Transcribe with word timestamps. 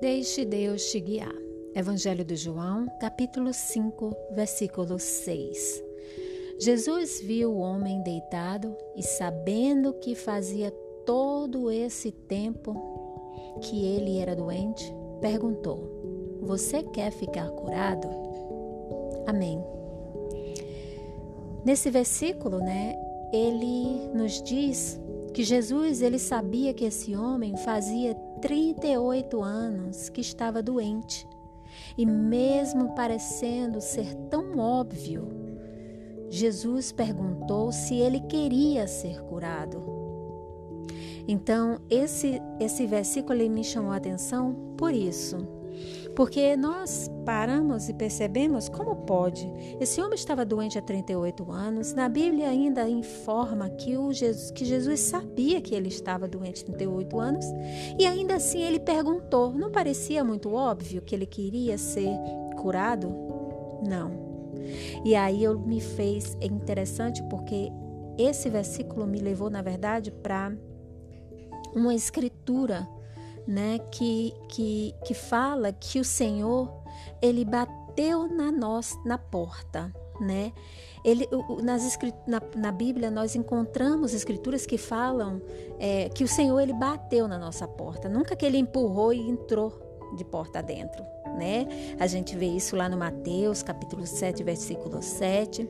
deixe 0.00 0.46
Deus 0.46 0.90
te 0.90 0.98
guiar. 0.98 1.34
Evangelho 1.74 2.24
de 2.24 2.34
João, 2.34 2.86
capítulo 2.98 3.52
5, 3.52 4.16
versículo 4.32 4.98
6. 4.98 5.84
Jesus 6.58 7.20
viu 7.20 7.52
o 7.52 7.58
homem 7.58 8.02
deitado 8.02 8.74
e, 8.96 9.02
sabendo 9.02 9.92
que 9.92 10.14
fazia 10.14 10.70
todo 11.04 11.70
esse 11.70 12.10
tempo 12.10 12.74
que 13.60 13.84
ele 13.84 14.18
era 14.18 14.34
doente, 14.34 14.92
perguntou: 15.20 16.40
Você 16.42 16.82
quer 16.82 17.12
ficar 17.12 17.48
curado? 17.50 18.08
Amém. 19.26 19.62
Nesse 21.64 21.90
versículo, 21.90 22.58
né, 22.58 22.96
ele 23.32 24.08
nos 24.14 24.42
diz 24.42 24.98
que 25.34 25.44
Jesus 25.44 26.00
ele 26.00 26.18
sabia 26.18 26.72
que 26.72 26.86
esse 26.86 27.14
homem 27.14 27.56
fazia 27.58 28.16
38 28.40 29.42
anos 29.42 30.08
que 30.08 30.20
estava 30.20 30.62
doente. 30.62 31.28
E 31.96 32.04
mesmo 32.04 32.94
parecendo 32.94 33.80
ser 33.80 34.14
tão 34.30 34.58
óbvio, 34.58 35.28
Jesus 36.28 36.92
perguntou 36.92 37.72
se 37.72 37.96
ele 37.96 38.20
queria 38.20 38.86
ser 38.86 39.22
curado. 39.22 39.82
Então, 41.26 41.78
esse 41.88 42.40
esse 42.58 42.86
versículo 42.86 43.48
me 43.48 43.62
chamou 43.62 43.92
a 43.92 43.96
atenção 43.96 44.74
por 44.76 44.92
isso 44.92 45.59
porque 46.14 46.56
nós 46.56 47.10
paramos 47.24 47.88
e 47.88 47.94
percebemos 47.94 48.68
como 48.68 48.96
pode. 48.96 49.50
Esse 49.80 50.00
homem 50.00 50.14
estava 50.14 50.44
doente 50.44 50.78
há 50.78 50.82
38 50.82 51.50
anos. 51.50 51.94
Na 51.94 52.08
Bíblia 52.08 52.48
ainda 52.48 52.88
informa 52.88 53.70
que, 53.70 53.96
o 53.96 54.12
Jesus, 54.12 54.50
que 54.50 54.64
Jesus 54.64 55.00
sabia 55.00 55.60
que 55.60 55.74
ele 55.74 55.88
estava 55.88 56.26
doente 56.28 56.62
há 56.62 56.66
38 56.66 57.18
anos. 57.18 57.44
E 57.98 58.06
ainda 58.06 58.36
assim 58.36 58.62
ele 58.62 58.80
perguntou. 58.80 59.52
Não 59.52 59.70
parecia 59.70 60.24
muito 60.24 60.52
óbvio 60.52 61.02
que 61.02 61.14
ele 61.14 61.26
queria 61.26 61.78
ser 61.78 62.10
curado? 62.56 63.08
Não. 63.86 64.30
E 65.04 65.14
aí 65.14 65.42
eu 65.42 65.58
me 65.58 65.80
fez 65.80 66.36
é 66.40 66.46
interessante 66.46 67.22
porque 67.24 67.70
esse 68.18 68.50
versículo 68.50 69.06
me 69.06 69.18
levou, 69.18 69.48
na 69.48 69.62
verdade, 69.62 70.10
para 70.10 70.52
uma 71.74 71.94
escritura 71.94 72.86
né, 73.50 73.80
que, 73.90 74.32
que, 74.48 74.94
que 75.04 75.12
fala 75.12 75.72
que 75.72 75.98
o 75.98 76.04
Senhor 76.04 76.72
ele 77.20 77.44
bateu 77.44 78.28
na 78.28 78.52
nós 78.52 78.96
na 79.04 79.18
porta, 79.18 79.92
né? 80.20 80.52
Ele, 81.04 81.26
nas, 81.60 81.98
na, 82.28 82.40
na 82.54 82.70
Bíblia 82.70 83.10
nós 83.10 83.34
encontramos 83.34 84.14
escrituras 84.14 84.66
que 84.66 84.78
falam 84.78 85.42
é, 85.80 86.08
que 86.10 86.22
o 86.22 86.28
Senhor 86.28 86.60
ele 86.60 86.74
bateu 86.74 87.26
na 87.26 87.38
nossa 87.38 87.66
porta, 87.66 88.08
nunca 88.08 88.36
que 88.36 88.46
ele 88.46 88.56
empurrou 88.58 89.12
e 89.12 89.18
entrou 89.18 89.72
de 90.16 90.24
porta 90.24 90.62
dentro, 90.62 91.02
né? 91.36 91.66
A 91.98 92.06
gente 92.06 92.36
vê 92.36 92.46
isso 92.46 92.76
lá 92.76 92.88
no 92.88 92.96
Mateus, 92.96 93.62
capítulo 93.62 94.06
7, 94.06 94.42
versículo 94.42 95.02
7. 95.02 95.68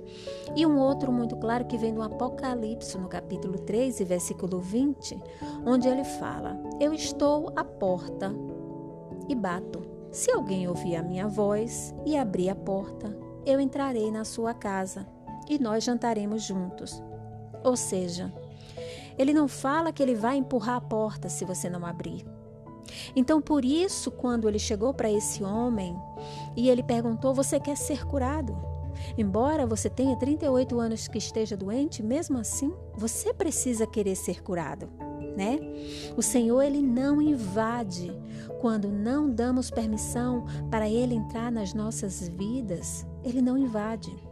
E 0.56 0.66
um 0.66 0.78
outro 0.78 1.12
muito 1.12 1.36
claro 1.36 1.64
que 1.64 1.78
vem 1.78 1.94
do 1.94 2.02
Apocalipse, 2.02 2.98
no 2.98 3.08
capítulo 3.08 3.58
3 3.58 4.00
e 4.00 4.04
versículo 4.04 4.60
20, 4.60 5.18
onde 5.64 5.88
ele 5.88 6.04
fala: 6.04 6.60
Eu 6.80 6.92
estou 6.92 7.52
à 7.56 7.64
porta 7.64 8.32
e 9.28 9.34
bato. 9.34 9.82
Se 10.10 10.30
alguém 10.32 10.66
ouvir 10.66 10.96
a 10.96 11.02
minha 11.02 11.28
voz 11.28 11.94
e 12.04 12.16
abrir 12.16 12.50
a 12.50 12.54
porta, 12.54 13.16
eu 13.46 13.60
entrarei 13.60 14.10
na 14.10 14.24
sua 14.24 14.52
casa 14.52 15.06
e 15.48 15.58
nós 15.58 15.84
jantaremos 15.84 16.42
juntos. 16.42 17.02
Ou 17.62 17.76
seja, 17.76 18.32
ele 19.18 19.32
não 19.32 19.46
fala 19.46 19.92
que 19.92 20.02
ele 20.02 20.14
vai 20.14 20.36
empurrar 20.36 20.76
a 20.76 20.80
porta 20.80 21.28
se 21.28 21.44
você 21.44 21.68
não 21.68 21.84
abrir. 21.84 22.24
Então, 23.14 23.40
por 23.40 23.64
isso, 23.64 24.10
quando 24.10 24.48
ele 24.48 24.58
chegou 24.58 24.92
para 24.94 25.10
esse 25.10 25.42
homem 25.42 25.96
e 26.56 26.68
ele 26.68 26.82
perguntou: 26.82 27.34
Você 27.34 27.58
quer 27.58 27.76
ser 27.76 28.06
curado? 28.06 28.56
Embora 29.16 29.66
você 29.66 29.88
tenha 29.88 30.16
38 30.16 30.78
anos 30.78 31.08
que 31.08 31.18
esteja 31.18 31.56
doente, 31.56 32.02
mesmo 32.02 32.38
assim, 32.38 32.72
você 32.94 33.32
precisa 33.32 33.86
querer 33.86 34.14
ser 34.14 34.42
curado, 34.42 34.88
né? 35.36 35.58
O 36.16 36.22
Senhor 36.22 36.60
ele 36.62 36.82
não 36.82 37.20
invade 37.20 38.12
quando 38.60 38.88
não 38.88 39.30
damos 39.30 39.70
permissão 39.70 40.44
para 40.70 40.88
ele 40.88 41.14
entrar 41.14 41.50
nas 41.50 41.72
nossas 41.72 42.28
vidas. 42.28 43.06
Ele 43.24 43.40
não 43.40 43.56
invade. 43.56 44.29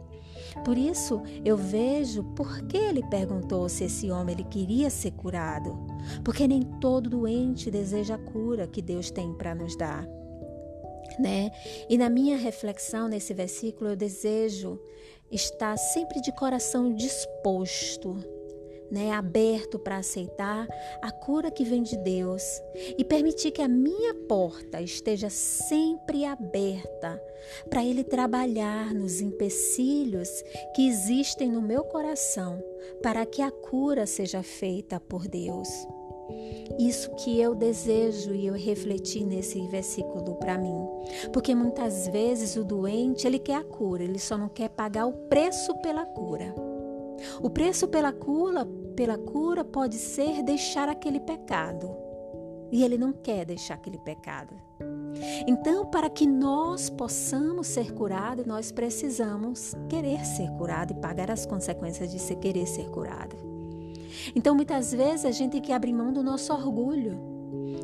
Por 0.63 0.77
isso, 0.77 1.21
eu 1.43 1.55
vejo 1.57 2.23
por 2.35 2.61
que 2.67 2.77
ele 2.77 3.03
perguntou 3.09 3.67
se 3.69 3.85
esse 3.85 4.09
homem 4.11 4.35
ele 4.35 4.43
queria 4.43 4.89
ser 4.89 5.11
curado. 5.11 5.77
Porque 6.23 6.47
nem 6.47 6.61
todo 6.79 7.09
doente 7.09 7.71
deseja 7.71 8.15
a 8.15 8.17
cura 8.17 8.67
que 8.67 8.81
Deus 8.81 9.11
tem 9.11 9.33
para 9.33 9.55
nos 9.55 9.75
dar. 9.75 10.07
Né? 11.19 11.51
E 11.89 11.97
na 11.97 12.09
minha 12.09 12.37
reflexão 12.37 13.07
nesse 13.07 13.33
versículo, 13.33 13.91
eu 13.91 13.95
desejo 13.95 14.79
estar 15.31 15.77
sempre 15.77 16.21
de 16.21 16.31
coração 16.31 16.93
disposto 16.93 18.38
né, 18.91 19.11
aberto 19.11 19.77
para 19.79 19.97
aceitar 19.97 20.67
a 21.01 21.11
cura 21.11 21.51
que 21.51 21.63
vem 21.63 21.83
de 21.83 21.97
Deus 21.97 22.43
e 22.97 23.03
permitir 23.03 23.51
que 23.51 23.61
a 23.61 23.67
minha 23.67 24.13
porta 24.27 24.81
esteja 24.81 25.29
sempre 25.29 26.25
aberta 26.25 27.21
para 27.69 27.83
Ele 27.83 28.03
trabalhar 28.03 28.93
nos 28.93 29.21
empecilhos 29.21 30.29
que 30.75 30.87
existem 30.87 31.51
no 31.51 31.61
meu 31.61 31.83
coração 31.83 32.63
para 33.01 33.25
que 33.25 33.41
a 33.41 33.51
cura 33.51 34.05
seja 34.05 34.43
feita 34.43 34.99
por 34.99 35.27
Deus. 35.27 35.69
Isso 36.77 37.13
que 37.15 37.39
eu 37.39 37.55
desejo 37.55 38.33
e 38.33 38.47
eu 38.47 38.53
refleti 38.53 39.23
nesse 39.23 39.59
versículo 39.67 40.35
para 40.35 40.57
mim. 40.57 40.87
Porque 41.33 41.53
muitas 41.53 42.07
vezes 42.07 42.55
o 42.55 42.63
doente, 42.63 43.27
ele 43.27 43.39
quer 43.39 43.55
a 43.55 43.63
cura, 43.63 44.03
ele 44.03 44.19
só 44.19 44.37
não 44.37 44.47
quer 44.47 44.69
pagar 44.69 45.05
o 45.05 45.13
preço 45.13 45.75
pela 45.81 46.05
cura. 46.05 46.53
O 47.41 47.49
preço 47.49 47.87
pela 47.87 48.13
cura, 48.13 48.65
pela 48.95 49.17
cura 49.17 49.63
pode 49.63 49.95
ser 49.95 50.43
deixar 50.43 50.89
aquele 50.89 51.19
pecado. 51.19 51.89
E 52.71 52.83
ele 52.83 52.97
não 52.97 53.11
quer 53.11 53.45
deixar 53.45 53.75
aquele 53.75 53.97
pecado. 53.97 54.53
Então, 55.47 55.85
para 55.85 56.09
que 56.09 56.27
nós 56.27 56.89
possamos 56.89 57.67
ser 57.67 57.91
curados, 57.93 58.45
nós 58.45 58.71
precisamos 58.71 59.75
querer 59.89 60.23
ser 60.23 60.49
curado 60.51 60.93
e 60.93 61.01
pagar 61.01 61.31
as 61.31 61.45
consequências 61.45 62.11
de 62.11 62.19
se 62.19 62.35
querer 62.35 62.67
ser 62.67 62.89
curado. 62.89 63.35
Então, 64.35 64.53
muitas 64.53 64.91
vezes 64.93 65.25
a 65.25 65.31
gente 65.31 65.53
tem 65.53 65.61
que 65.61 65.71
abrir 65.71 65.93
mão 65.93 66.13
do 66.13 66.21
nosso 66.21 66.53
orgulho. 66.53 67.19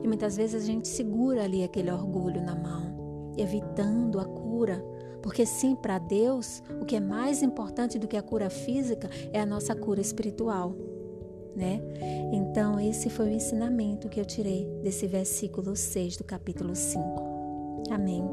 E 0.04 0.08
muitas 0.08 0.38
vezes 0.38 0.64
a 0.64 0.66
gente 0.66 0.88
segura 0.88 1.44
ali 1.44 1.64
aquele 1.64 1.92
orgulho 1.92 2.42
na 2.42 2.56
mão, 2.56 3.34
evitando 3.38 4.20
a 4.20 4.26
cura 4.26 4.84
porque 5.26 5.44
sim, 5.44 5.76
para 5.76 5.98
Deus, 5.98 6.62
o 6.80 6.86
que 6.86 6.96
é 6.96 7.00
mais 7.00 7.42
importante 7.42 7.98
do 7.98 8.08
que 8.08 8.16
a 8.16 8.22
cura 8.22 8.48
física 8.48 9.10
é 9.34 9.42
a 9.42 9.46
nossa 9.46 9.76
cura 9.76 10.00
espiritual, 10.00 10.76
né? 11.56 11.82
Então, 12.34 12.80
esse 12.80 13.10
foi 13.10 13.28
o 13.28 13.32
ensinamento 13.32 14.10
que 14.10 14.20
eu 14.20 14.26
tirei 14.26 14.66
desse 14.84 15.08
versículo 15.08 15.76
6 15.76 16.18
do 16.18 16.24
capítulo 16.24 16.76
5. 16.76 17.84
Amém. 17.92 18.24